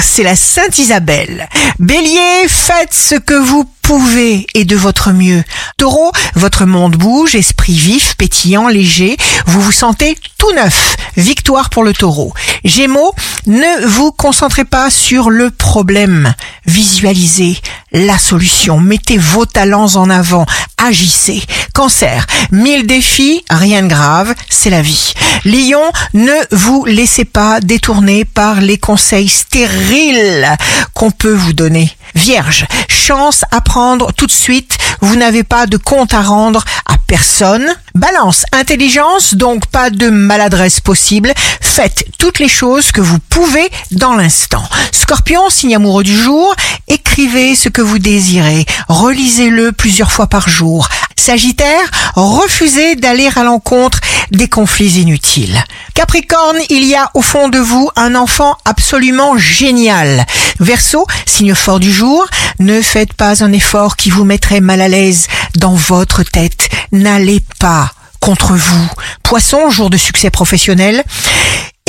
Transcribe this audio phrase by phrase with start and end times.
[0.00, 1.48] c'est la Sainte Isabelle.
[1.78, 5.42] Bélier, faites ce que vous pouvez et de votre mieux.
[5.76, 9.16] Taureau, votre monde bouge, esprit vif, pétillant, léger,
[9.46, 10.96] vous vous sentez tout neuf.
[11.16, 12.32] Victoire pour le taureau.
[12.64, 13.14] Gémeaux,
[13.46, 16.34] ne vous concentrez pas sur le problème.
[16.66, 17.58] Visualisez
[17.92, 18.78] la solution.
[18.78, 20.46] Mettez vos talents en avant.
[20.76, 21.42] Agissez.
[21.74, 25.14] Cancer, mille défis, rien de grave, c'est la vie.
[25.44, 30.48] Lion, ne vous laissez pas détourner par les conseils stériles
[30.94, 31.90] qu'on peut vous donner.
[32.14, 36.94] Vierge, chance à prendre tout de suite, vous n'avez pas de compte à rendre à
[37.06, 37.66] personne.
[37.94, 41.32] Balance, intelligence, donc pas de maladresse possible.
[41.60, 44.62] Faites toutes les choses que vous pouvez dans l'instant.
[44.92, 46.54] Scorpion, signe amoureux du jour,
[46.88, 50.88] écrivez ce que vous désirez, relisez-le plusieurs fois par jour.
[51.18, 54.00] Sagittaire, refusez d'aller à l'encontre
[54.30, 55.62] des conflits inutiles.
[55.92, 60.24] Capricorne, il y a au fond de vous un enfant absolument génial.
[60.60, 62.24] Verseau, signe fort du jour,
[62.60, 66.68] ne faites pas un effort qui vous mettrait mal à l'aise dans votre tête.
[66.92, 68.88] N'allez pas contre vous.
[69.24, 71.02] Poisson, jour de succès professionnel.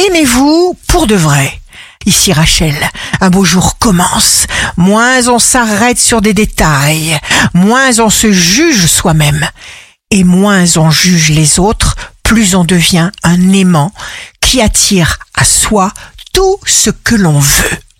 [0.08, 1.62] Aimez-vous pour de vrai.
[2.06, 2.76] Ici Rachel,
[3.20, 4.48] un beau jour commence.
[4.78, 7.20] Moins on s'arrête sur des détails,
[7.54, 9.46] moins on se juge soi-même,
[10.10, 13.92] et moins on juge les autres, plus on devient un aimant
[14.40, 15.92] qui attire à soi
[16.34, 17.80] tout ce que l'on veut.